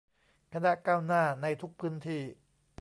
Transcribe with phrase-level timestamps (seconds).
[0.53, 2.21] คณะก้าวหน้า ในทุกพื้นที่